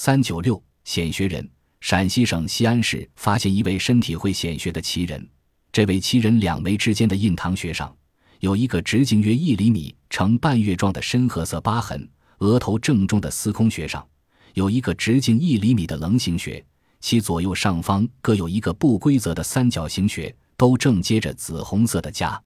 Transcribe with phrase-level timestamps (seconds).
[0.00, 1.50] 三九六显学人，
[1.80, 5.28] 陕西省西安市发现一位身体会显学的奇人。
[5.72, 7.92] 这位奇人两眉之间的印堂穴上
[8.38, 11.98] 有一个直径约一厘米、呈半月状的深褐色疤痕；
[12.38, 14.08] 额头正中的司空穴上
[14.54, 16.64] 有一个直径一厘米的棱形穴，
[17.00, 22.40] 其左右上方各有一个不规则的三角形穴，都正接着紫红色的痂。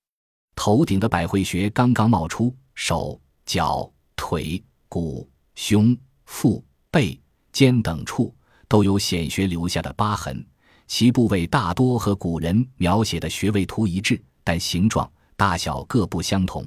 [0.56, 3.92] 头顶的百会穴刚刚冒出，手脚。
[4.16, 5.94] 腿、骨、胸、
[6.24, 7.20] 腹、背、
[7.52, 8.34] 肩等处
[8.66, 10.44] 都有显穴留下的疤痕，
[10.86, 16.66] 其部位大多和古人描写的穴位图一致，但形状、大小各不相同。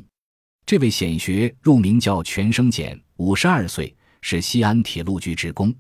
[0.65, 5.73] 这位显学入名叫全生简，五十二岁，是西安铁路局职工。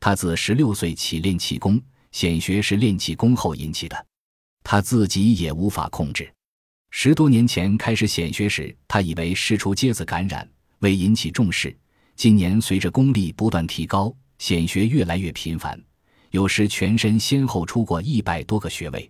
[0.00, 4.06] 他自十六岁起练气功，显学是练气功后引起的，
[4.64, 6.28] 他自己也无法控制。
[6.90, 10.48] 十多年前开始显学时，他以为是出疖子感染。
[10.80, 11.74] 未引起重视，
[12.16, 15.80] 今年随着功力不断提高，显学越来越频繁，
[16.32, 19.08] 有时全身先后出过一百多个穴位。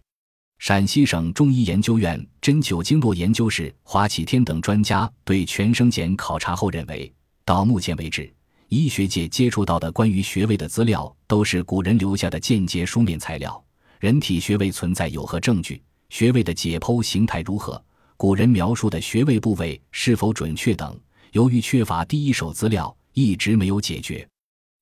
[0.58, 7.10] 陕西省中医研究院针灸经络研究室华启天等专家对全生简考察后认为，
[7.46, 8.30] 到目前为止，
[8.68, 13.64] 医学界接触到的关于穴位的资料都是古人留下的间接书面材料，
[14.00, 17.82] 人体穴位存在有何证据，穴位的解剖形态如何，
[18.18, 20.94] 古人描述的穴位部位是否准确等。
[21.30, 24.28] 由于缺乏第一手资料，一直没有解决。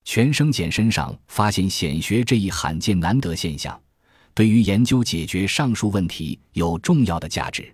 [0.05, 3.81] 全生简身上发现显学这一罕见难得现象，
[4.35, 7.73] 对于研究解决上述问题有重要的价值。